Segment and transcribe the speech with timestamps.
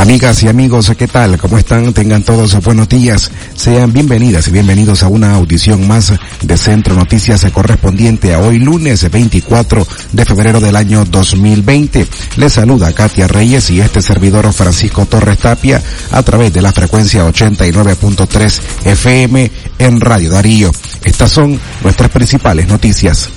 [0.00, 1.36] Amigas y amigos, ¿qué tal?
[1.36, 1.92] ¿Cómo están?
[1.92, 3.30] Tengan todos buenos días.
[3.54, 9.08] Sean bienvenidas y bienvenidos a una audición más de Centro Noticias correspondiente a hoy lunes
[9.10, 12.06] 24 de febrero del año 2020.
[12.36, 17.28] Les saluda Katia Reyes y este servidor Francisco Torres Tapia a través de la frecuencia
[17.28, 20.72] 89.3 FM en Radio Darío.
[21.04, 23.28] Estas son nuestras principales noticias.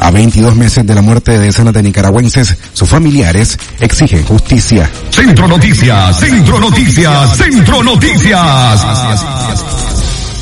[0.00, 4.88] A 22 meses de la muerte de decenas de nicaragüenses, sus familiares exigen justicia.
[5.10, 8.86] Centro Noticias, Centro Noticias, Centro Noticias.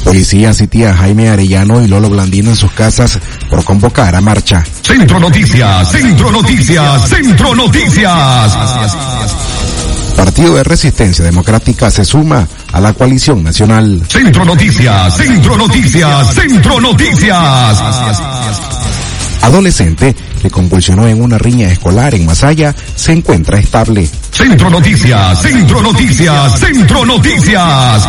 [0.04, 3.18] Policía sitía Jaime Arellano y Lolo Blandino en sus casas
[3.50, 4.62] por convocar a marcha.
[4.82, 8.56] Centro Noticias, Centro Noticias, Centro Noticias.
[10.16, 14.02] Partido de Resistencia Democrática se suma a la coalición nacional.
[14.08, 17.82] Centro Noticias, Centro Noticias, Centro Noticias.
[19.46, 24.10] Adolescente que convulsionó en una riña escolar en Masaya se encuentra estable.
[24.32, 28.08] Centro Noticias, Centro Noticias, Centro Noticias.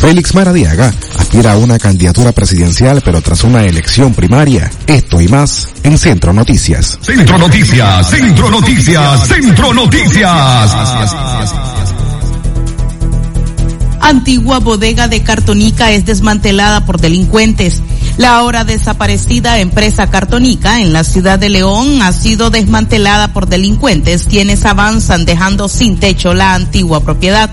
[0.00, 4.70] Félix Maradiaga aspira a una candidatura presidencial pero tras una elección primaria.
[4.86, 6.98] Esto y más en Centro Noticias.
[7.02, 10.72] Centro Noticias, Centro Noticias, Centro Noticias.
[14.00, 17.82] Antigua bodega de Cartonica es desmantelada por delincuentes.
[18.16, 24.24] La ahora desaparecida empresa cartonica en la ciudad de León ha sido desmantelada por delincuentes
[24.24, 27.50] quienes avanzan dejando sin techo la antigua propiedad.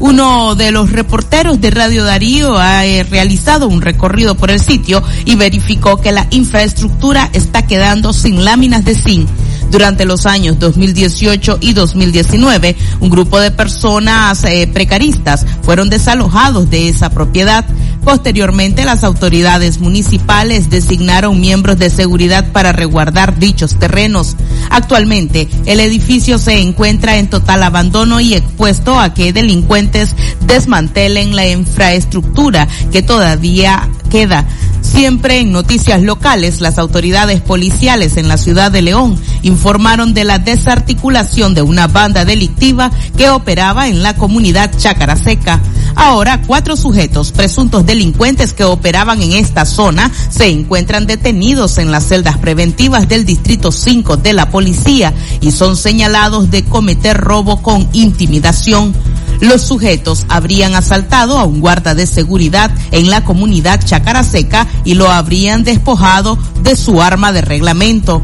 [0.00, 5.02] Uno de los reporteros de Radio Darío ha eh, realizado un recorrido por el sitio
[5.24, 9.28] y verificó que la infraestructura está quedando sin láminas de zinc.
[9.72, 16.90] Durante los años 2018 y 2019, un grupo de personas eh, precaristas fueron desalojados de
[16.90, 17.64] esa propiedad.
[18.04, 24.36] Posteriormente, las autoridades municipales designaron miembros de seguridad para resguardar dichos terrenos.
[24.68, 30.14] Actualmente, el edificio se encuentra en total abandono y expuesto a que delincuentes
[30.46, 34.46] desmantelen la infraestructura que todavía queda.
[34.92, 40.38] Siempre en noticias locales, las autoridades policiales en la ciudad de León informaron de la
[40.38, 45.62] desarticulación de una banda delictiva que operaba en la comunidad Chácara Seca.
[45.94, 52.08] Ahora, cuatro sujetos, presuntos delincuentes que operaban en esta zona, se encuentran detenidos en las
[52.08, 57.88] celdas preventivas del Distrito 5 de la policía y son señalados de cometer robo con
[57.94, 58.94] intimidación.
[59.40, 65.10] Los sujetos habrían asaltado a un guarda de seguridad en la comunidad Chacaraseca y lo
[65.10, 68.22] habrían despojado de su arma de reglamento.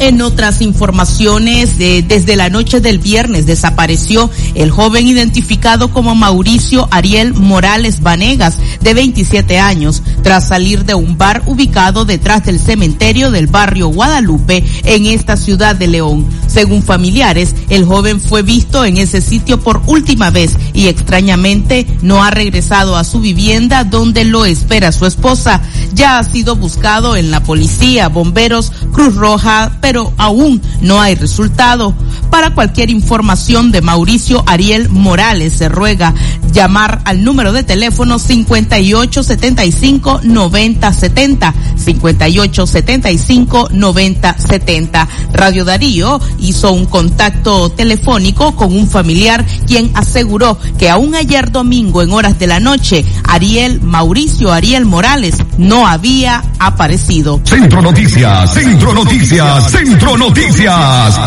[0.00, 7.32] En otras informaciones, desde la noche del viernes desapareció el joven identificado como Mauricio Ariel
[7.32, 13.46] Morales Vanegas, de 27 años, tras salir de un bar ubicado detrás del cementerio del
[13.46, 16.26] barrio Guadalupe en esta ciudad de León.
[16.48, 22.22] Según familiares, el joven fue visto en ese sitio por última vez y extrañamente no
[22.22, 25.62] ha regresado a su vivienda donde lo espera su esposa.
[25.94, 31.94] Ya ha sido buscado en la policía, bomberos, Cruz Roja, pero aún no hay resultado.
[32.30, 36.14] Para cualquier información de Mauricio Ariel Morales se ruega
[36.54, 45.08] llamar al número de teléfono 5875 9070 5875 9070.
[45.34, 52.00] Radio Darío hizo un contacto telefónico con un familiar quien aseguró que aún ayer domingo
[52.00, 57.38] en horas de la noche Ariel Mauricio Ariel Morales no había aparecido.
[57.44, 61.18] Centro Noticias, Centro Noticias, Centro Noticias.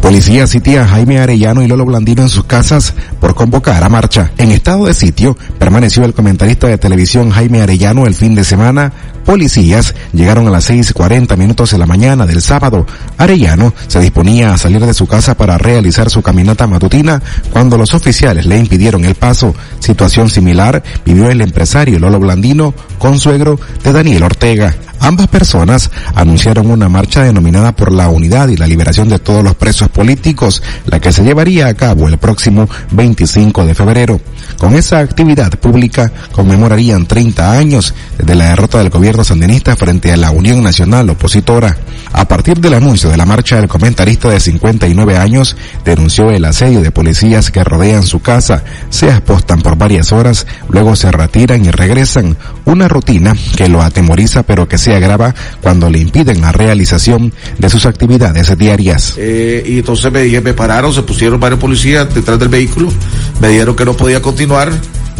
[0.00, 4.30] Policía sitía a Jaime Arellano y Lolo Blandino en sus casas por convocar a marcha.
[4.38, 8.90] En estado de sitio permaneció el comentarista de televisión Jaime Arellano el fin de semana.
[9.26, 12.86] Policías llegaron a las 6.40 minutos de la mañana del sábado.
[13.18, 17.20] Arellano se disponía a salir de su casa para realizar su caminata matutina
[17.52, 19.54] cuando los oficiales le impidieron el paso.
[19.78, 24.74] Situación similar vivió el empresario Lolo Blandino, consuegro de Daniel Ortega.
[25.00, 29.54] Ambas personas anunciaron una marcha denominada por la unidad y la liberación de todos los
[29.54, 34.20] presos políticos, la que se llevaría a cabo el próximo 25 de febrero.
[34.58, 40.16] Con esa actividad pública conmemorarían 30 años desde la derrota del gobierno sandinista frente a
[40.16, 41.76] la Unión Nacional Opositora.
[42.12, 46.80] A partir del anuncio de la marcha, el comentarista de 59 años denunció el asedio
[46.80, 51.70] de policías que rodean su casa, se apostan por varias horas, luego se retiran y
[51.70, 57.32] regresan, una rutina que lo atemoriza pero que se agrava cuando le impiden la realización
[57.58, 59.14] de sus actividades diarias.
[59.16, 62.92] Eh, y entonces me dije, me pararon, se pusieron varios policías detrás del vehículo,
[63.40, 64.70] me dijeron que no podía continuar,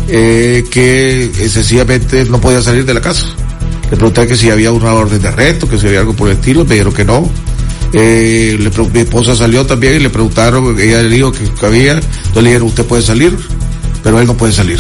[0.09, 3.26] eh, que sencillamente no podía salir de la casa.
[3.91, 6.37] Le pregunté que si había una orden de arresto, que si había algo por el
[6.37, 7.31] estilo, me dijeron que no.
[7.93, 11.93] Eh, le, mi esposa salió también y le preguntaron, ella le dijo que, que había,
[11.93, 13.37] entonces le dijeron, usted puede salir,
[14.03, 14.79] pero él no puede salir.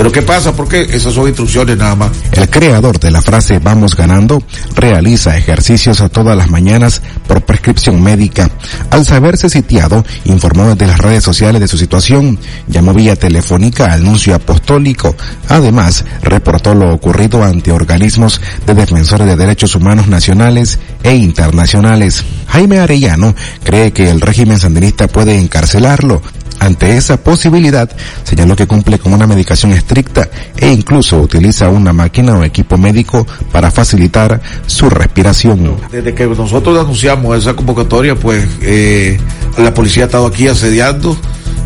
[0.00, 0.54] Pero ¿qué pasa?
[0.54, 2.10] Porque esas son instrucciones nada más.
[2.32, 4.42] El creador de la frase vamos ganando
[4.74, 8.50] realiza ejercicios a todas las mañanas por prescripción médica.
[8.90, 14.00] Al saberse sitiado, informó desde las redes sociales de su situación, llamó vía telefónica al
[14.00, 15.14] anuncio apostólico.
[15.50, 22.24] Además, reportó lo ocurrido ante organismos de defensores de derechos humanos nacionales e internacionales.
[22.48, 26.22] Jaime Arellano cree que el régimen sandinista puede encarcelarlo,
[26.60, 27.90] ante esa posibilidad,
[28.22, 30.28] señaló que cumple con una medicación estricta
[30.58, 35.76] e incluso utiliza una máquina o equipo médico para facilitar su respiración.
[35.90, 39.18] Desde que nosotros anunciamos esa convocatoria, pues eh,
[39.56, 41.16] la policía ha estado aquí asediando.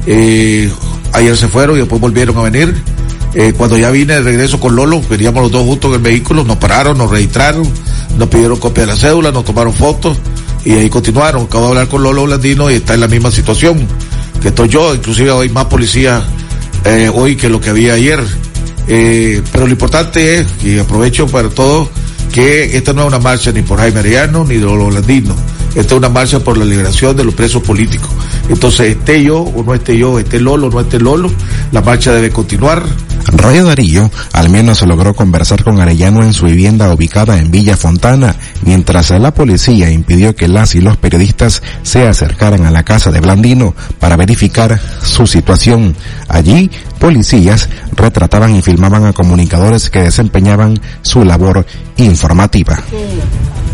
[0.06, 0.70] Eh,
[1.12, 2.74] ayer se fueron y después volvieron a venir.
[3.34, 6.44] Eh, cuando ya vine de regreso con Lolo, veníamos los dos juntos en el vehículo,
[6.44, 7.64] nos pararon, nos registraron,
[8.16, 10.16] nos pidieron copia de la cédula, nos tomaron fotos
[10.64, 11.42] y ahí continuaron.
[11.42, 13.88] Acabo de hablar con Lolo Blandino y está en la misma situación
[14.44, 16.22] que estoy yo, inclusive hay más policía
[16.84, 18.20] eh, hoy que lo que había ayer.
[18.86, 21.88] Eh, pero lo importante es, y aprovecho para todo,
[22.30, 25.34] que esta no es una marcha ni por Jaime Arellano ni de los holandinos.
[25.74, 28.10] Esta es una marcha por la liberación de los presos políticos.
[28.48, 31.30] Entonces, esté yo o no esté yo, esté Lolo o no esté Lolo,
[31.72, 32.82] la marcha debe continuar.
[33.26, 38.36] Radio Darío al menos logró conversar con Arellano en su vivienda ubicada en Villa Fontana,
[38.62, 43.20] mientras la policía impidió que las y los periodistas se acercaran a la casa de
[43.20, 45.96] Blandino para verificar su situación.
[46.28, 51.66] Allí, policías retrataban y filmaban a comunicadores que desempeñaban su labor
[51.96, 52.82] informativa.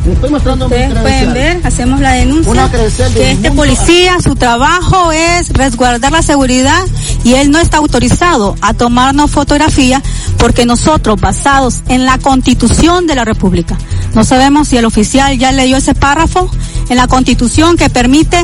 [0.06, 2.70] Ustedes pueden ver, hacemos la denuncia
[3.14, 6.80] que este policía, su trabajo es resguardar la seguridad
[7.22, 10.02] y él no está autorizado a tomarnos fotografía
[10.38, 13.76] porque nosotros, basados en la constitución de la República,
[14.14, 16.50] no sabemos si el oficial ya leyó ese párrafo
[16.88, 18.42] en la constitución que permite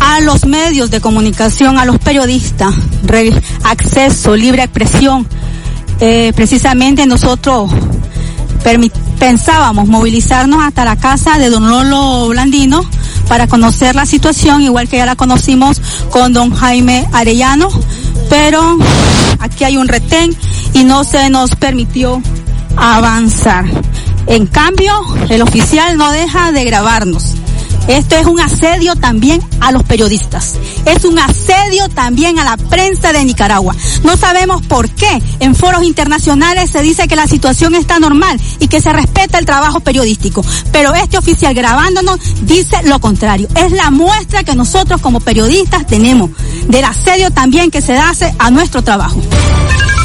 [0.00, 2.74] a los medios de comunicación, a los periodistas,
[3.62, 5.26] acceso, libre expresión.
[6.00, 7.70] Eh, precisamente nosotros
[9.18, 12.82] pensábamos movilizarnos hasta la casa de don Lolo Blandino
[13.28, 15.80] para conocer la situación, igual que ya la conocimos
[16.10, 17.68] con don Jaime Arellano,
[18.30, 18.78] pero
[19.40, 20.36] aquí hay un retén
[20.74, 22.22] y no se nos permitió
[22.76, 23.64] avanzar.
[24.26, 24.92] En cambio,
[25.28, 27.34] el oficial no deja de grabarnos.
[27.88, 30.54] Esto es un asedio también a los periodistas.
[30.84, 33.74] Es un asedio también a la prensa de Nicaragua.
[34.02, 38.68] No sabemos por qué en foros internacionales se dice que la situación está normal y
[38.68, 40.44] que se respeta el trabajo periodístico.
[40.72, 43.48] Pero este oficial grabándonos dice lo contrario.
[43.54, 46.30] Es la muestra que nosotros como periodistas tenemos
[46.68, 49.20] del asedio también que se hace a nuestro trabajo.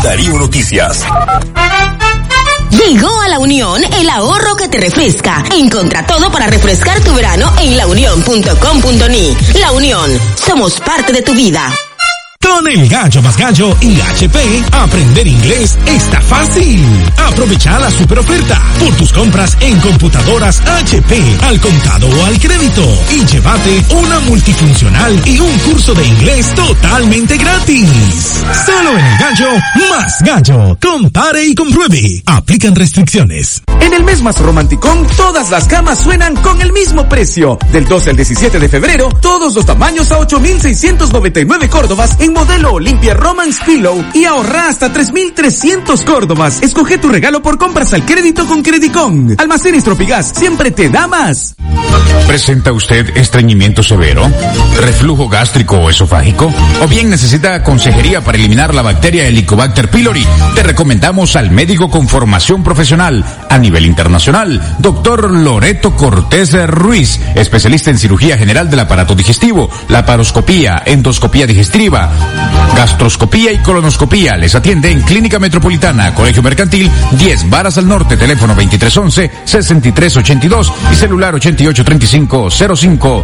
[0.03, 1.05] Darío Noticias.
[2.87, 5.43] Llegó a la Unión el ahorro que te refresca.
[5.51, 9.37] Encontra todo para refrescar tu verano en launión.com.ni.
[9.59, 11.71] La Unión, somos parte de tu vida.
[12.41, 16.83] Con el gallo más gallo y HP, aprender inglés está fácil.
[17.17, 22.83] Aprovecha la super oferta por tus compras en computadoras HP al contado o al crédito
[23.11, 28.43] y llévate una multifuncional y un curso de inglés totalmente gratis.
[28.65, 29.47] Solo en el gallo
[29.89, 30.77] más gallo.
[30.81, 32.23] Compare y compruebe.
[32.25, 33.61] Aplican restricciones.
[33.79, 37.57] En el mes más romanticón, todas las camas suenan con el mismo precio.
[37.71, 43.13] Del 12 al 17 de febrero, todos los tamaños a 8,699 córdobas en modelo Olimpia
[43.13, 46.61] Romance Pillow y ahorra hasta 3,300 córdobas.
[46.61, 49.35] Escoge tu regalo por compras al crédito con Credicon.
[49.37, 51.55] Almacenes Tropigas siempre te da más.
[52.27, 54.31] ¿Presenta usted estreñimiento severo?
[54.79, 56.53] ¿Reflujo gástrico o esofágico?
[56.81, 60.25] ¿O bien necesita consejería para eliminar la bacteria Helicobacter pylori?
[60.55, 64.75] Te recomendamos al médico con formación profesional a nivel internacional.
[64.79, 72.11] Doctor Loreto Cortés Ruiz, especialista en cirugía general del aparato digestivo, laparoscopía, endoscopía digestiva,
[72.75, 74.35] gastroscopía y colonoscopía.
[74.37, 81.35] Les atiende en Clínica Metropolitana, Colegio Mercantil, 10 Varas al Norte, teléfono 2311-6382 y celular
[81.35, 83.23] 8835-05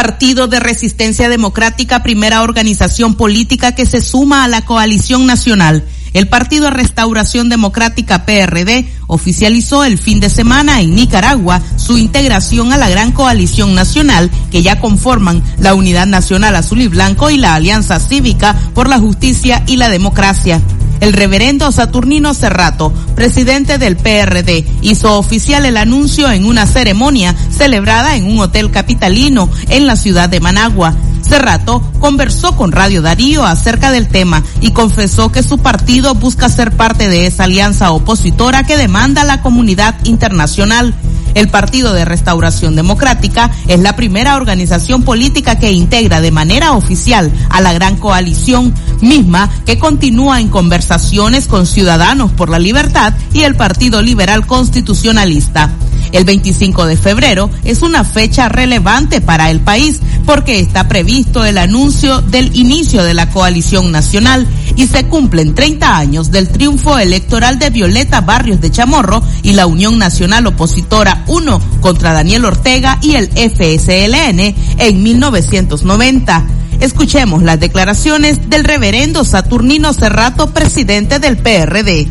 [0.00, 5.82] Partido de Resistencia Democrática, primera organización política que se suma a la coalición nacional.
[6.12, 12.76] El Partido Restauración Democrática PRD oficializó el fin de semana en Nicaragua su integración a
[12.76, 17.54] la gran coalición nacional que ya conforman la Unidad Nacional Azul y Blanco y la
[17.54, 20.60] Alianza Cívica por la Justicia y la Democracia.
[21.00, 28.16] El reverendo Saturnino Cerrato, presidente del PRD, hizo oficial el anuncio en una ceremonia celebrada
[28.16, 30.94] en un hotel capitalino en la ciudad de Managua.
[31.22, 36.76] Cerrato conversó con Radio Darío acerca del tema y confesó que su partido busca ser
[36.76, 40.94] parte de esa alianza opositora que demanda la comunidad internacional.
[41.34, 47.30] El Partido de Restauración Democrática es la primera organización política que integra de manera oficial
[47.50, 53.42] a la gran coalición, misma que continúa en conversaciones con Ciudadanos por la Libertad y
[53.42, 55.70] el Partido Liberal Constitucionalista.
[56.12, 61.58] El 25 de febrero es una fecha relevante para el país porque está previsto el
[61.58, 64.46] anuncio del inicio de la coalición nacional
[64.76, 69.66] y se cumplen 30 años del triunfo electoral de Violeta Barrios de Chamorro y la
[69.66, 76.46] Unión Nacional Opositora 1 contra Daniel Ortega y el FSLN en 1990.
[76.80, 82.06] Escuchemos las declaraciones del reverendo Saturnino Cerrato, presidente del PRD.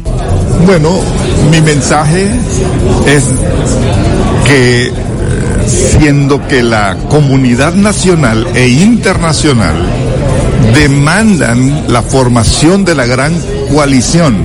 [0.66, 1.00] Bueno,
[1.50, 2.30] mi mensaje
[3.06, 3.24] es
[4.46, 4.92] que
[5.68, 9.76] siendo que la comunidad nacional e internacional
[10.74, 13.34] demandan la formación de la gran
[13.74, 14.38] coalición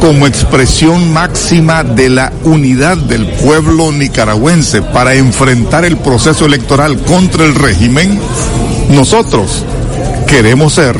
[0.00, 7.44] como expresión máxima de la unidad del pueblo nicaragüense para enfrentar el proceso electoral contra
[7.44, 8.18] el régimen,
[8.90, 9.64] nosotros
[10.26, 10.96] queremos ser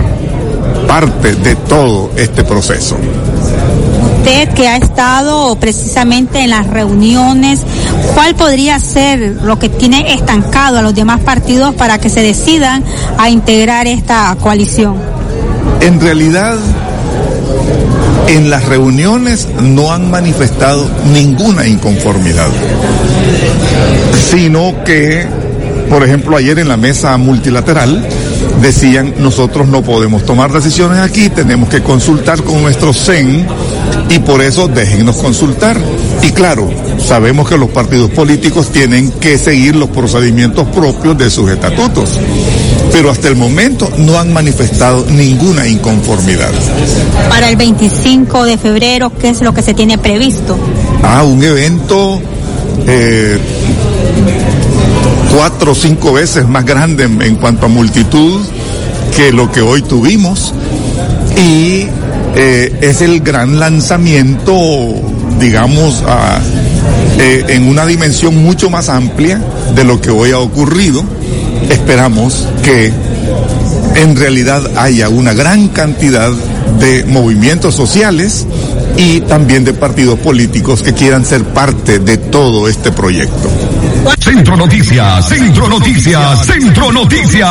[0.89, 2.97] parte de todo este proceso.
[4.27, 7.61] Usted que ha estado precisamente en las reuniones,
[8.13, 12.83] ¿cuál podría ser lo que tiene estancado a los demás partidos para que se decidan
[13.19, 14.97] a integrar esta coalición?
[15.81, 16.57] En realidad,
[18.27, 22.51] en las reuniones no han manifestado ninguna inconformidad,
[24.29, 25.25] sino que,
[25.89, 28.05] por ejemplo, ayer en la mesa multilateral
[28.61, 33.47] decían nosotros no podemos tomar decisiones aquí, tenemos que consultar con nuestro CEN
[34.09, 35.79] y por eso déjennos consultar.
[36.23, 41.51] Y claro, sabemos que los partidos políticos tienen que seguir los procedimientos propios de sus
[41.51, 42.11] estatutos,
[42.93, 46.51] pero hasta el momento no han manifestado ninguna inconformidad.
[47.29, 50.57] Para el 25 de febrero, ¿qué es lo que se tiene previsto?
[51.03, 52.21] Ah, un evento
[52.87, 53.39] eh,
[55.35, 58.41] cuatro o cinco veces más grande en, en, cuanto a multitud
[59.15, 60.55] que lo que hoy tuvimos
[61.37, 61.87] y
[62.39, 64.53] eh, es el gran lanzamiento,
[65.41, 66.39] digamos, a,
[67.19, 69.41] eh, en una dimensión mucho más amplia
[69.75, 71.03] de lo que hoy ha ocurrido.
[71.71, 72.93] Esperamos que
[73.97, 76.31] en realidad haya una gran cantidad
[76.79, 78.47] de movimientos sociales
[78.99, 83.51] y también de partidos políticos que quieran ser parte de todo este proyecto.
[84.19, 87.51] Centro Noticias, Centro Noticias, Centro Noticias.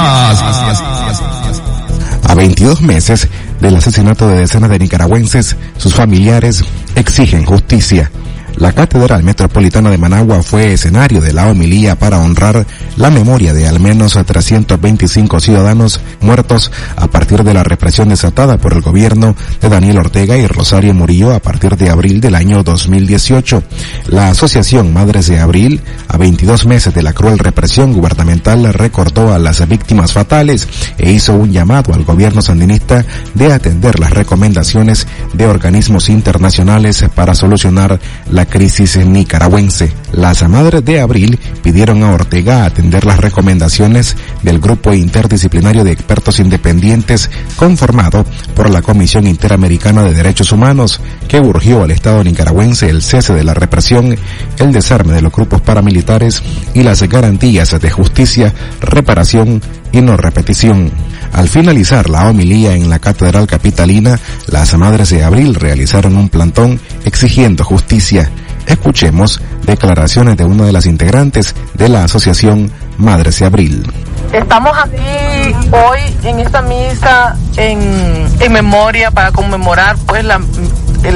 [2.27, 3.27] A 22 meses
[3.65, 6.63] del asesinato de decenas de nicaragüenses, sus familiares
[6.95, 8.11] exigen justicia.
[8.57, 13.67] La Catedral Metropolitana de Managua fue escenario de la homilía para honrar la memoria de
[13.67, 19.67] al menos 325 ciudadanos muertos a partir de la represión desatada por el gobierno de
[19.67, 23.61] Daniel Ortega y Rosario Murillo a partir de abril del año 2018.
[24.07, 29.39] La Asociación Madres de Abril, a 22 meses de la cruel represión gubernamental, recordó a
[29.39, 35.45] las víctimas fatales e hizo un llamado al gobierno sandinista de atender las recomendaciones de
[35.45, 37.99] organismos internacionales para solucionar
[38.31, 39.91] la crisis nicaragüense.
[40.13, 46.39] Las madres de abril pidieron a Ortega atender las recomendaciones del grupo interdisciplinario de expertos
[46.39, 48.25] independientes conformado
[48.55, 53.43] por la Comisión Interamericana de Derechos Humanos, que urgió al Estado nicaragüense el cese de
[53.43, 54.17] la represión,
[54.57, 56.41] el desarme de los grupos paramilitares
[56.73, 59.61] y las garantías de justicia, reparación
[59.91, 60.91] y no repetición.
[61.35, 66.79] Al finalizar la homilía en la Catedral Capitalina, las Madres de Abril realizaron un plantón
[67.03, 68.31] exigiendo justicia.
[68.65, 73.83] Escuchemos declaraciones de una de las integrantes de la Asociación Madres de Abril.
[74.31, 80.39] Estamos aquí hoy en esta misa en, memoria para conmemorar pues la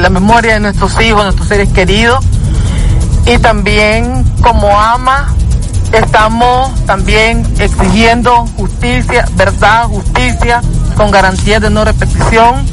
[0.10, 2.26] memoria de nuestros hijos, nuestros seres queridos
[3.26, 5.34] y también como ama
[5.91, 10.62] estamos también exigiendo justicia, verdad, justicia,
[10.96, 12.65] con garantías de no repetición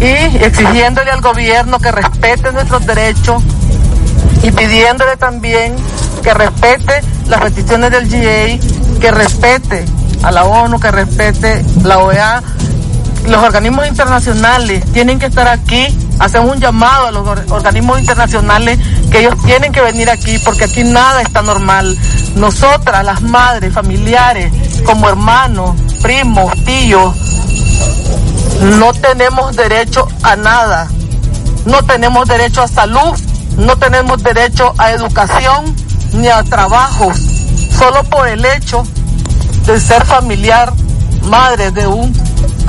[0.00, 3.42] y exigiéndole al gobierno que respete nuestros derechos
[4.42, 5.74] y pidiéndole también
[6.22, 9.84] que respete las peticiones del GA, que respete
[10.22, 12.42] a la ONU, que respete la OEA.
[13.28, 15.86] Los organismos internacionales tienen que estar aquí
[16.20, 18.78] hacemos un llamado a los organismos internacionales
[19.10, 21.98] que ellos tienen que venir aquí porque aquí nada está normal.
[22.36, 24.52] Nosotras, las madres, familiares,
[24.84, 27.16] como hermanos, primos, tíos,
[28.78, 30.88] no tenemos derecho a nada.
[31.66, 33.18] No tenemos derecho a salud,
[33.56, 35.74] no tenemos derecho a educación
[36.12, 37.12] ni a trabajo,
[37.78, 38.82] solo por el hecho
[39.66, 40.72] de ser familiar,
[41.24, 42.12] madre de un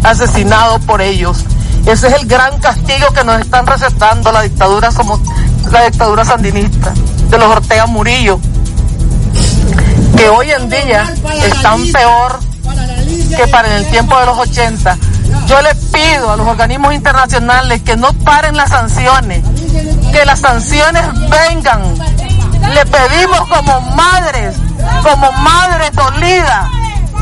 [0.04, 1.46] asesinado por ellos.
[1.86, 5.20] Ese es el gran castigo que nos están recetando la dictadura, somos
[5.72, 6.94] la dictadura sandinista,
[7.30, 8.40] de los Ortega Murillo,
[10.16, 11.12] que hoy en día
[11.44, 12.40] están peor
[13.36, 14.98] que para el tiempo de los 80.
[15.48, 19.44] Yo le pido a los organismos internacionales que no paren las sanciones,
[20.12, 21.82] que las sanciones vengan.
[22.74, 24.56] Le pedimos como madres,
[25.04, 26.70] como madres dolidas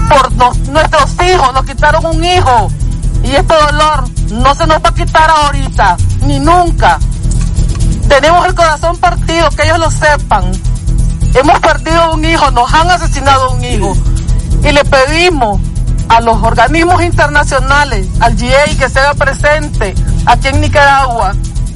[0.09, 0.31] por
[0.69, 2.69] nuestros hijos, nos quitaron un hijo
[3.23, 6.99] y este dolor no se nos va a quitar ahorita, ni nunca.
[8.07, 10.51] Tenemos el corazón partido, que ellos lo sepan.
[11.33, 13.95] Hemos perdido un hijo, nos han asesinado un hijo.
[14.63, 15.59] Y le pedimos
[16.09, 19.93] a los organismos internacionales, al GA que sea presente
[20.25, 21.33] aquí en Nicaragua,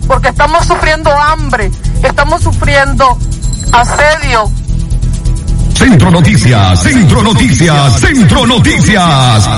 [0.08, 1.72] porque estamos sufriendo hambre,
[2.02, 3.18] estamos sufriendo
[3.72, 4.50] asedio.
[5.76, 9.50] Centro Noticias, Centro Noticias, Centro Noticias.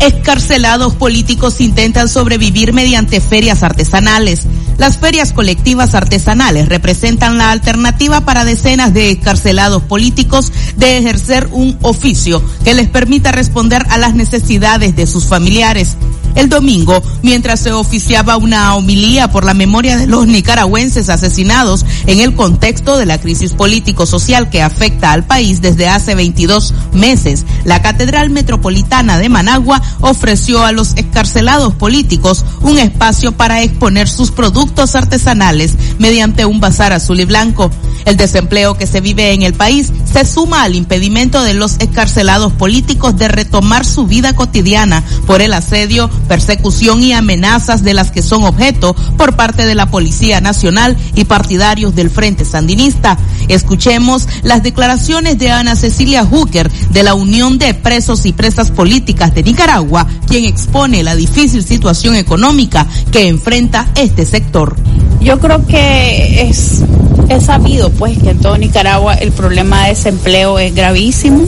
[0.00, 4.46] Escarcelados políticos intentan sobrevivir mediante ferias artesanales.
[4.78, 11.76] Las ferias colectivas artesanales representan la alternativa para decenas de escarcelados políticos de ejercer un
[11.82, 15.96] oficio que les permita responder a las necesidades de sus familiares.
[16.38, 22.20] El domingo, mientras se oficiaba una homilía por la memoria de los nicaragüenses asesinados en
[22.20, 27.82] el contexto de la crisis político-social que afecta al país desde hace 22 meses, la
[27.82, 34.94] Catedral Metropolitana de Managua ofreció a los escarcelados políticos un espacio para exponer sus productos
[34.94, 37.68] artesanales mediante un bazar azul y blanco.
[38.04, 42.52] El desempleo que se vive en el país se suma al impedimento de los escarcelados
[42.52, 48.22] políticos de retomar su vida cotidiana por el asedio, persecución y amenazas de las que
[48.22, 53.18] son objeto por parte de la Policía Nacional y partidarios del Frente Sandinista.
[53.48, 59.34] Escuchemos las declaraciones de Ana Cecilia Hooker de la Unión de Presos y Presas Políticas
[59.34, 64.76] de Nicaragua, quien expone la difícil situación económica que enfrenta este sector.
[65.20, 66.82] Yo creo que es,
[67.28, 71.44] es sabido pues que en todo Nicaragua el problema de desempleo es gravísimo.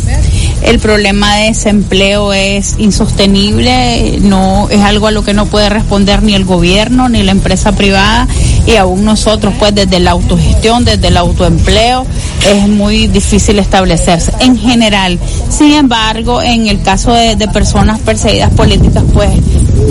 [0.62, 6.23] El problema de desempleo es insostenible, no es algo a lo que no puede responder
[6.23, 8.27] ni el gobierno ni la empresa privada
[8.66, 12.07] y aún nosotros pues desde la autogestión, desde el autoempleo
[12.46, 15.18] es muy difícil establecerse en general.
[15.49, 19.31] Sin embargo, en el caso de, de personas perseguidas políticas pues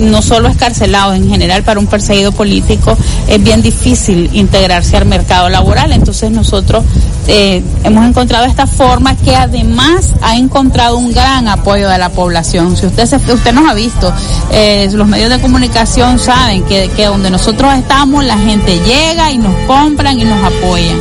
[0.02, 2.98] no solo escarcelados en general para un perseguido político
[3.28, 5.92] es bien difícil integrarse al mercado laboral.
[5.92, 6.84] Entonces nosotros
[7.28, 12.76] eh, hemos encontrado esta forma que además ha encontrado un gran apoyo de la población.
[12.76, 14.12] Si usted se, usted nos ha visto,
[14.52, 19.38] eh, los medios de comunicación saben que, que donde nosotros estamos la gente llega y
[19.38, 20.98] nos compran y nos apoyan.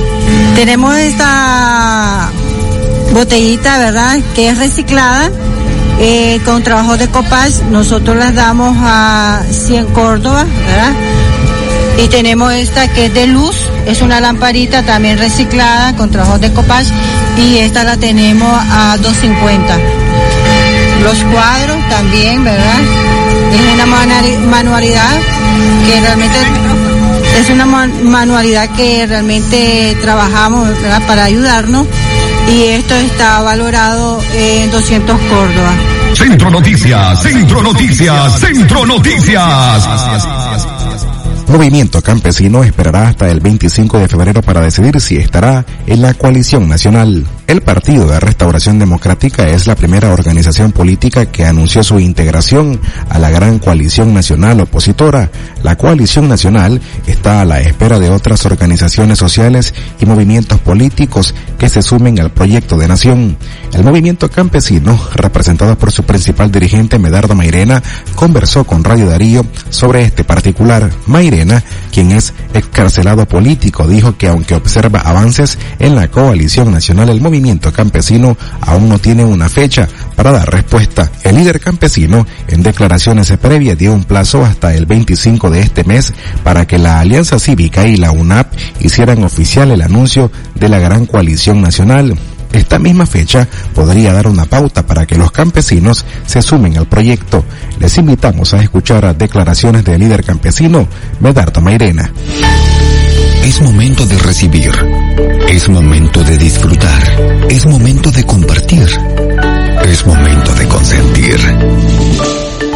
[0.55, 2.31] Tenemos esta
[3.13, 4.19] botellita, ¿verdad?
[4.35, 5.31] Que es reciclada.
[6.01, 10.93] Eh, con trabajo de copas, nosotros las damos a 100 Córdoba, ¿verdad?
[11.99, 16.53] Y tenemos esta que es de luz, es una lamparita también reciclada con trabajos de
[16.53, 16.93] copas
[17.37, 19.79] y esta la tenemos a 250.
[21.03, 22.81] Los cuadros también, ¿verdad?
[23.53, 23.87] Es una
[24.47, 25.17] manualidad
[25.87, 26.39] que realmente
[27.41, 30.69] es una manualidad que realmente trabajamos
[31.09, 31.87] para ayudarnos
[32.49, 35.73] y esto está valorado en 200 Córdoba.
[36.15, 39.89] Centro Noticias, Centro Noticias, Centro Noticias.
[41.49, 46.69] Movimiento Campesino esperará hasta el 25 de febrero para decidir si estará en la coalición
[46.69, 47.25] nacional.
[47.49, 53.19] El Partido de Restauración Democrática es la primera organización política que anunció su integración a
[53.19, 55.31] la gran coalición nacional opositora.
[55.63, 61.71] La coalición nacional está a la espera de otras organizaciones sociales y movimientos políticos que
[61.71, 63.39] se sumen al proyecto de nación.
[63.73, 67.83] El movimiento campesino, representado por su principal dirigente Medardo Mairena,
[68.15, 70.91] conversó con Radio Darío sobre este particular.
[71.07, 77.23] Mairena, quien es excarcelado político, dijo que aunque observa avances en la coalición nacional, el
[77.23, 81.09] movimiento movimiento campesino aún no tiene una fecha para dar respuesta.
[81.23, 86.13] El líder campesino en declaraciones previas dio un plazo hasta el 25 de este mes
[86.43, 91.07] para que la Alianza Cívica y la UNAP hicieran oficial el anuncio de la gran
[91.07, 92.19] coalición nacional.
[92.53, 97.45] Esta misma fecha podría dar una pauta para que los campesinos se sumen al proyecto.
[97.79, 100.89] Les invitamos a escuchar declaraciones del líder campesino,
[101.21, 102.11] Medardo Mairena.
[103.45, 104.73] Es momento de recibir.
[105.49, 107.47] Es momento de disfrutar.
[107.49, 108.87] Es momento de compartir.
[109.85, 111.37] Es momento de consentir.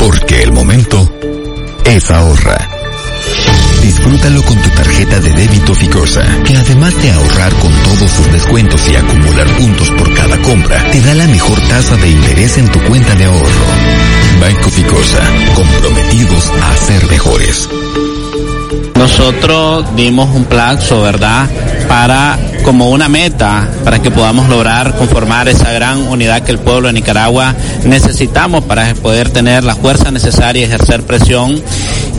[0.01, 1.13] Porque el momento
[1.85, 2.69] es ahorra.
[3.83, 8.89] Disfrútalo con tu tarjeta de débito Ficosa, que además de ahorrar con todos sus descuentos
[8.89, 12.81] y acumular puntos por cada compra, te da la mejor tasa de interés en tu
[12.85, 13.67] cuenta de ahorro.
[14.41, 15.21] Banco Ficosa,
[15.55, 17.69] comprometidos a ser mejores.
[19.03, 21.49] Nosotros dimos un plazo, ¿verdad?
[21.89, 26.87] Para, como una meta, para que podamos lograr conformar esa gran unidad que el pueblo
[26.87, 27.53] de Nicaragua
[27.85, 31.61] necesitamos para poder tener la fuerza necesaria y ejercer presión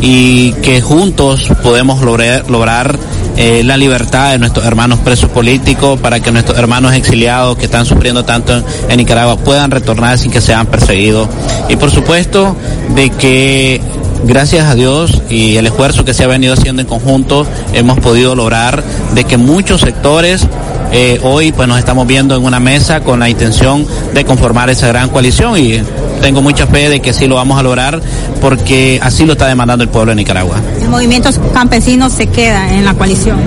[0.01, 2.99] y que juntos podemos lograr, lograr
[3.37, 7.85] eh, la libertad de nuestros hermanos presos políticos para que nuestros hermanos exiliados que están
[7.85, 11.29] sufriendo tanto en Nicaragua puedan retornar sin que sean perseguidos.
[11.69, 12.57] Y por supuesto
[12.93, 13.79] de que
[14.23, 18.35] gracias a Dios y el esfuerzo que se ha venido haciendo en conjunto, hemos podido
[18.35, 18.83] lograr
[19.13, 20.47] de que muchos sectores
[20.91, 24.87] eh, hoy pues nos estamos viendo en una mesa con la intención de conformar esa
[24.87, 25.81] gran coalición y
[26.21, 27.99] tengo mucha fe de que sí lo vamos a lograr
[28.39, 30.57] porque así lo está demandando el pueblo de Nicaragua.
[30.81, 33.39] El movimiento campesino se queda en la coalición.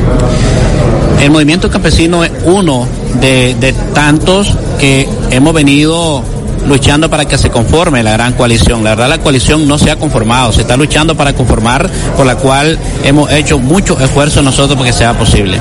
[1.23, 2.87] El movimiento campesino es uno
[3.21, 6.23] de, de tantos que hemos venido
[6.67, 8.85] luchando para que se conforme la gran coalición.
[8.85, 12.37] La verdad la coalición no se ha conformado, se está luchando para conformar, por la
[12.37, 15.61] cual hemos hecho mucho esfuerzo nosotros para que sea posible.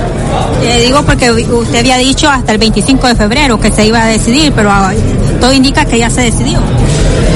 [0.61, 4.07] Le digo porque usted había dicho hasta el 25 de febrero que se iba a
[4.07, 4.71] decidir, pero
[5.39, 6.59] todo indica que ya se decidió.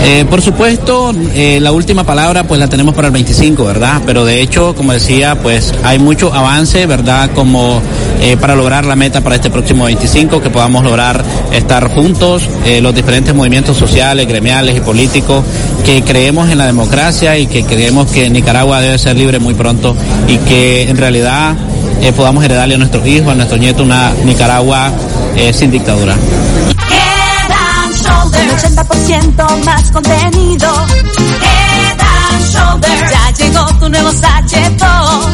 [0.03, 4.01] Eh, por supuesto, eh, la última palabra pues la tenemos para el 25, ¿verdad?
[4.05, 7.31] Pero de hecho, como decía, pues hay mucho avance, ¿verdad?
[7.35, 7.81] Como
[8.21, 12.43] eh, para lograr la meta para este próximo 25, que podamos lograr estar juntos,
[12.81, 15.43] los diferentes movimientos sociales, gremiales y políticos,
[15.85, 19.95] que creemos en la democracia y que creemos que Nicaragua debe ser libre muy pronto
[20.27, 21.55] y que en realidad
[22.15, 24.91] podamos heredarle a nuestros hijos, a nuestros nietos una Nicaragua
[25.51, 26.15] sin dictadura.
[28.61, 30.67] Un 80% más contenido.
[31.41, 33.09] Head and Shoulder.
[33.09, 35.33] Ya llegó tu nuevo sachetón.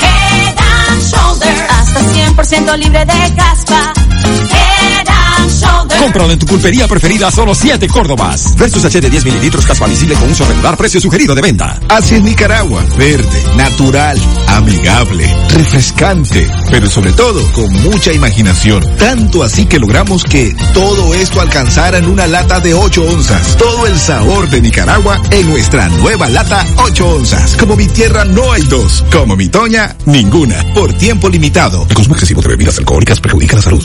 [0.00, 1.66] Head and Shoulder.
[1.70, 3.92] Hasta 100% libre de caspa.
[5.98, 8.54] Cómpralo en tu pulpería preferida a solo 7 Córdobas.
[8.56, 11.78] Versus H de 10 mililitros caspa visible con uso regular, precio sugerido de venta.
[11.88, 12.84] Así es Nicaragua.
[12.96, 14.18] Verde, natural,
[14.48, 18.84] amigable, refrescante, pero sobre todo con mucha imaginación.
[18.96, 23.56] Tanto así que logramos que todo esto alcanzara en una lata de 8 onzas.
[23.56, 27.56] Todo el sabor de Nicaragua en nuestra nueva lata 8 onzas.
[27.56, 29.04] Como mi tierra no hay dos.
[29.12, 30.64] Como mi Toña, ninguna.
[30.74, 31.86] Por tiempo limitado.
[31.88, 33.84] El consumo excesivo de bebidas alcohólicas perjudica la salud.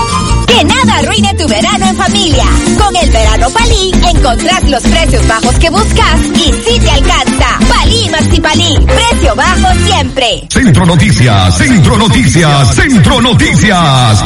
[0.51, 2.43] Que nada arruine tu verano en familia.
[2.77, 7.57] Con el verano Palí encontrás los precios bajos que buscas y si te alcanza.
[7.69, 10.45] Palí Maxi Palí, precio bajo siempre.
[10.49, 14.23] Centro Noticias, Centro Noticias, Centro Noticias.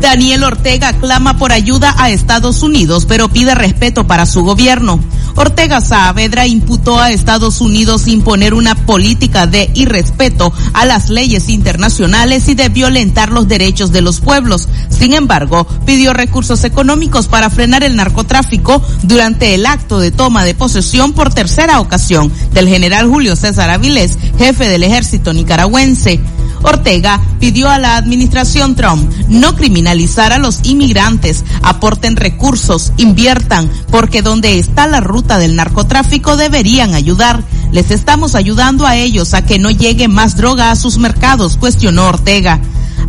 [0.00, 4.98] Daniel Ortega clama por ayuda a Estados Unidos, pero pide respeto para su gobierno.
[5.36, 12.48] Ortega Saavedra imputó a Estados Unidos imponer una política de irrespeto a las leyes internacionales
[12.48, 14.68] y de violentar los derechos de los pueblos.
[14.88, 20.54] Sin embargo, pidió recursos económicos para frenar el narcotráfico durante el acto de toma de
[20.54, 26.20] posesión por tercera ocasión del general Julio César Avilés, jefe del ejército nicaragüense.
[26.62, 34.22] Ortega pidió a la administración Trump no criminalizar a los inmigrantes, aporten recursos, inviertan, porque
[34.22, 37.42] donde está la ruta del narcotráfico deberían ayudar.
[37.72, 42.06] Les estamos ayudando a ellos a que no llegue más droga a sus mercados, cuestionó
[42.06, 42.60] Ortega.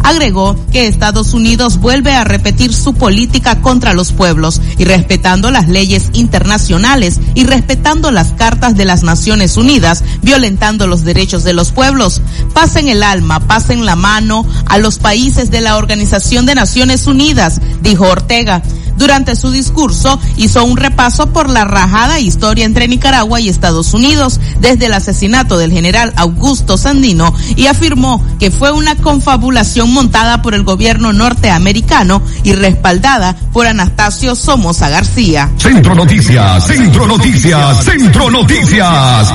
[0.03, 5.67] Agregó que Estados Unidos vuelve a repetir su política contra los pueblos y respetando las
[5.67, 11.71] leyes internacionales y respetando las cartas de las Naciones Unidas, violentando los derechos de los
[11.71, 12.21] pueblos.
[12.53, 17.61] Pasen el alma, pasen la mano a los países de la Organización de Naciones Unidas,
[17.81, 18.63] dijo Ortega.
[19.01, 24.39] Durante su discurso hizo un repaso por la rajada historia entre Nicaragua y Estados Unidos
[24.59, 30.53] desde el asesinato del general Augusto Sandino y afirmó que fue una confabulación montada por
[30.53, 35.49] el gobierno norteamericano y respaldada por Anastasio Somoza García.
[35.57, 39.33] Centro Noticias, Centro Noticias, Centro Noticias.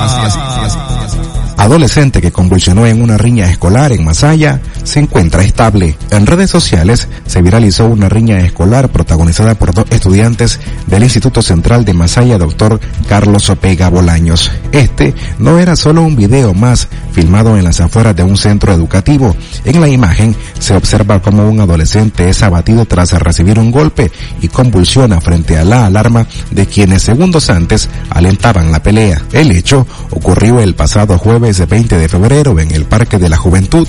[1.57, 5.97] Adolescente que convulsionó en una riña escolar en Masaya se encuentra estable.
[6.11, 11.83] En redes sociales se viralizó una riña escolar protagonizada por dos estudiantes del Instituto Central
[11.83, 14.51] de Masaya, doctor Carlos Opega Bolaños.
[14.71, 19.35] Este no era solo un video más filmado en las afueras de un centro educativo.
[19.65, 24.49] En la imagen se observa como un adolescente es abatido tras recibir un golpe y
[24.49, 29.19] convulsiona frente a la alarma de quienes segundos antes alentaban la pelea.
[29.31, 33.87] El hecho ocurrió el pasado jueves 20 de febrero en el Parque de la Juventud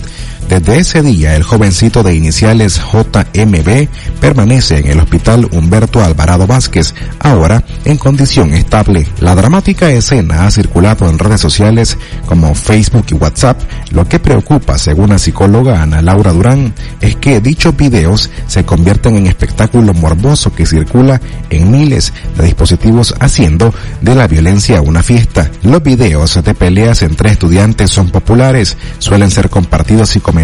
[0.48, 3.86] desde ese día, el jovencito de iniciales JMB
[4.18, 9.06] permanece en el hospital Humberto Alvarado Vázquez, ahora en condición estable.
[9.20, 13.60] La dramática escena ha circulado en redes sociales como Facebook y WhatsApp.
[13.90, 19.16] Lo que preocupa, según la psicóloga Ana Laura Durán, es que dichos videos se convierten
[19.16, 25.50] en espectáculo morboso que circula en miles de dispositivos haciendo de la violencia una fiesta.
[25.62, 30.37] Los videos de peleas entre estudiantes son populares, suelen ser compartidos y comentados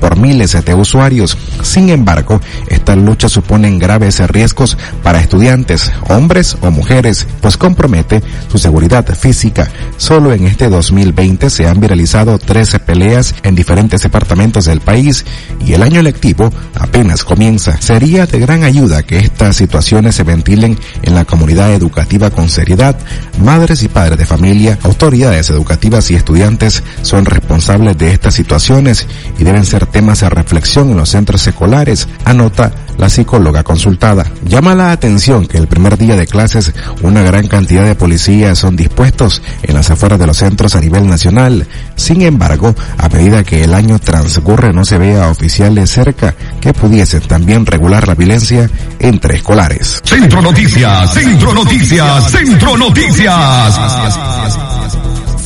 [0.00, 1.36] por miles de usuarios.
[1.62, 8.58] Sin embargo, estas luchas suponen graves riesgos para estudiantes, hombres o mujeres, pues compromete su
[8.58, 9.68] seguridad física.
[9.96, 15.24] Solo en este 2020 se han viralizado 13 peleas en diferentes departamentos del país
[15.64, 17.80] y el año lectivo apenas comienza.
[17.80, 22.96] Sería de gran ayuda que estas situaciones se ventilen en la comunidad educativa con seriedad.
[23.42, 29.06] Madres y padres de familia, autoridades educativas y estudiantes son responsables de estas situaciones
[29.38, 34.26] y deben ser temas de reflexión en los centros escolares, anota la psicóloga consultada.
[34.44, 38.76] Llama la atención que el primer día de clases una gran cantidad de policías son
[38.76, 41.66] dispuestos en las afueras de los centros a nivel nacional.
[41.96, 46.74] Sin embargo, a medida que el año transcurre no se ve a oficiales cerca que
[46.74, 48.68] pudiesen también regular la violencia
[48.98, 50.00] entre escolares.
[50.04, 53.78] Centro Noticias, Centro Noticias, Centro Noticias.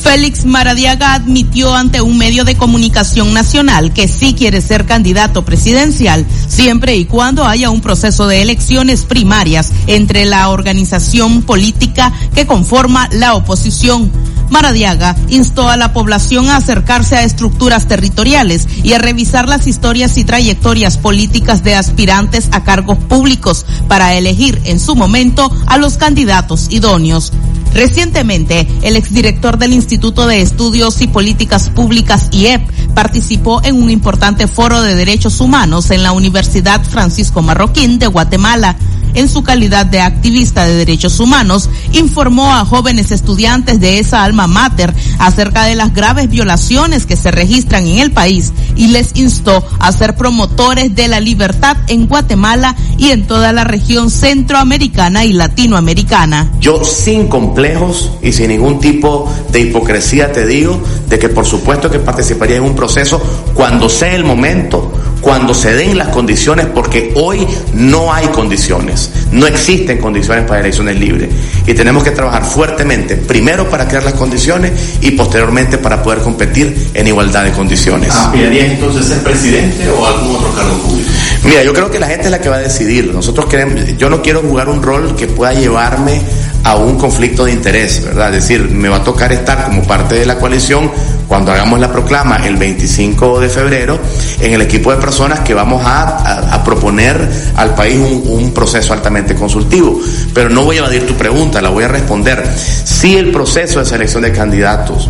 [0.05, 6.27] Félix Maradiaga admitió ante un medio de comunicación nacional que sí quiere ser candidato presidencial,
[6.47, 13.09] siempre y cuando haya un proceso de elecciones primarias entre la organización política que conforma
[13.13, 14.11] la oposición.
[14.51, 20.19] Maradiaga instó a la población a acercarse a estructuras territoriales y a revisar las historias
[20.19, 25.97] y trayectorias políticas de aspirantes a cargos públicos para elegir en su momento a los
[25.97, 27.33] candidatos idóneos.
[27.75, 32.61] Recientemente, el exdirector del Instituto de Estudios y Políticas Públicas IEP
[32.95, 38.77] participó en un importante foro de derechos humanos en la Universidad Francisco Marroquín de Guatemala.
[39.15, 44.47] En su calidad de activista de derechos humanos, informó a jóvenes estudiantes de esa alma
[44.47, 49.65] mater acerca de las graves violaciones que se registran en el país y les instó
[49.79, 55.33] a ser promotores de la libertad en Guatemala y en toda la región centroamericana y
[55.33, 56.51] latinoamericana.
[56.59, 61.89] Yo sin complejos y sin ningún tipo de hipocresía te digo de que por supuesto
[61.89, 63.21] que participaría en un proceso
[63.53, 64.91] cuando sea el momento,
[65.25, 70.99] cuando se den las condiciones, porque hoy no hay condiciones, no existen condiciones para elecciones
[70.99, 71.29] libres.
[71.65, 76.91] Y tenemos que trabajar fuertemente, primero para crear las condiciones y posteriormente para poder competir
[76.93, 78.11] en igualdad de condiciones.
[78.13, 81.09] ¿Aspiraría entonces ser presidente o algún otro cargo público?
[81.43, 83.11] Mira, yo creo que la gente es la que va a decidir.
[83.11, 86.21] Nosotros queremos, yo no quiero jugar un rol que pueda llevarme
[86.65, 88.33] a un conflicto de interés, ¿verdad?
[88.33, 90.91] Es decir, me va a tocar estar como parte de la coalición
[91.27, 93.99] cuando hagamos la proclama el 25 de febrero
[94.39, 99.35] en el equipo de personas que vamos a, proponer al país un, un, proceso altamente
[99.35, 99.99] consultivo.
[100.33, 102.43] Pero no voy a evadir tu pregunta, la voy a responder.
[102.55, 105.07] Si el proceso de selección de candidatos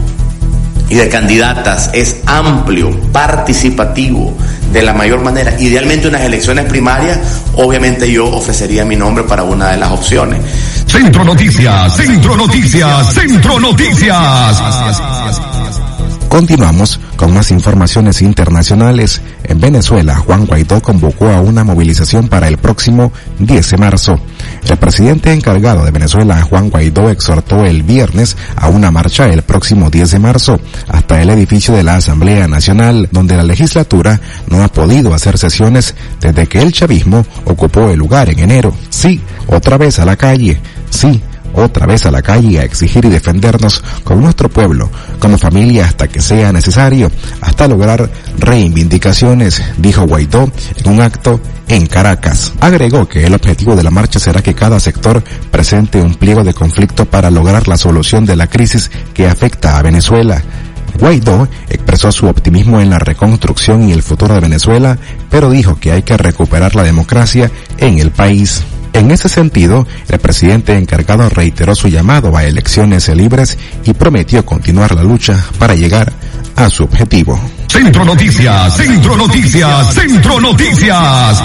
[0.89, 4.35] y de candidatas es amplio, participativo,
[4.71, 7.19] de la mayor manera, idealmente unas elecciones primarias,
[7.53, 10.41] obviamente yo ofrecería mi nombre para una de las opciones.
[10.85, 14.61] Centro Noticias, Centro Noticias, Centro Noticias.
[16.29, 19.21] Continuamos con más informaciones internacionales.
[19.43, 24.19] En Venezuela, Juan Guaidó convocó a una movilización para el próximo 10 de marzo.
[24.67, 29.89] El presidente encargado de Venezuela, Juan Guaidó, exhortó el viernes a una marcha el próximo
[29.89, 34.67] 10 de marzo hasta el edificio de la Asamblea Nacional, donde la legislatura no ha
[34.67, 38.73] podido hacer sesiones desde que el chavismo ocupó el lugar en enero.
[38.89, 40.59] Sí, otra vez a la calle.
[40.89, 41.21] Sí,
[41.55, 44.89] otra vez a la calle a exigir y defendernos con nuestro pueblo,
[45.19, 51.87] como familia hasta que sea necesario, hasta lograr reivindicaciones, dijo Guaidó en un acto en
[51.87, 52.53] Caracas.
[52.59, 56.53] Agregó que el objetivo de la marcha será que cada sector presente un pliego de
[56.53, 60.41] conflicto para lograr la solución de la crisis que afecta a Venezuela.
[60.99, 64.97] Guaidó expresó su optimismo en la reconstrucción y el futuro de Venezuela,
[65.29, 68.63] pero dijo que hay que recuperar la democracia en el país.
[68.95, 74.95] En ese sentido, el presidente encargado reiteró su llamado a elecciones libres y prometió continuar
[74.95, 76.13] la lucha para llegar
[76.55, 77.37] a su objetivo.
[77.67, 81.43] Centro Noticias, Centro Noticias, Centro Noticias.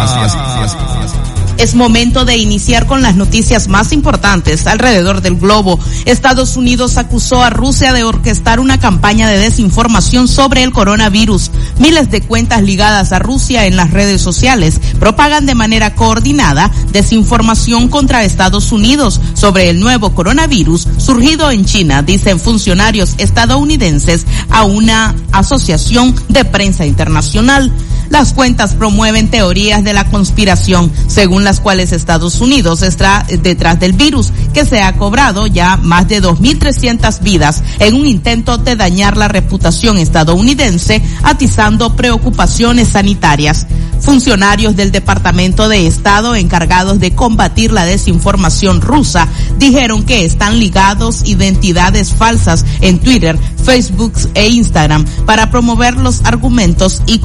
[1.61, 5.79] Es momento de iniciar con las noticias más importantes alrededor del globo.
[6.07, 11.51] Estados Unidos acusó a Rusia de orquestar una campaña de desinformación sobre el coronavirus.
[11.79, 17.88] Miles de cuentas ligadas a Rusia en las redes sociales propagan de manera coordinada desinformación
[17.88, 25.14] contra Estados Unidos sobre el nuevo coronavirus surgido en China, dicen funcionarios estadounidenses a una
[25.31, 27.70] asociación de prensa internacional.
[28.11, 33.92] Las cuentas promueven teorías de la conspiración, según las cuales Estados Unidos está detrás del
[33.92, 39.16] virus, que se ha cobrado ya más de 2.300 vidas en un intento de dañar
[39.16, 43.68] la reputación estadounidense, atizando preocupaciones sanitarias.
[44.01, 51.23] Funcionarios del Departamento de Estado encargados de combatir la desinformación rusa dijeron que están ligados
[51.27, 57.18] identidades falsas en Twitter, Facebook e Instagram para promover los argumentos y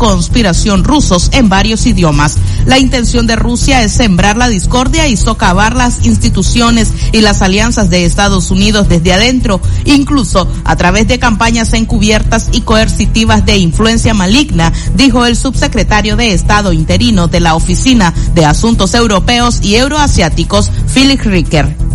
[0.83, 2.37] rusos en varios idiomas.
[2.65, 7.89] La intención de Rusia es sembrar la discordia y socavar las instituciones y las alianzas
[7.89, 14.13] de Estados Unidos desde adentro, incluso a través de campañas encubiertas y coercitivas de influencia
[14.13, 20.71] maligna, dijo el subsecretario de Estado interino de la Oficina de Asuntos Europeos y Euroasiáticos,
[20.93, 21.94] Philip Ricker.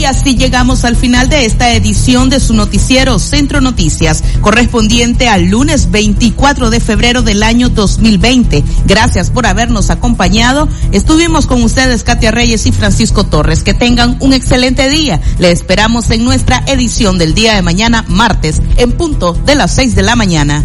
[0.00, 5.50] Y así llegamos al final de esta edición de su noticiero Centro Noticias, correspondiente al
[5.50, 8.64] lunes 24 de febrero del año 2020.
[8.86, 10.70] Gracias por habernos acompañado.
[10.92, 13.62] Estuvimos con ustedes Katia Reyes y Francisco Torres.
[13.62, 15.20] Que tengan un excelente día.
[15.38, 19.94] Le esperamos en nuestra edición del día de mañana, martes, en punto de las 6
[19.94, 20.64] de la mañana.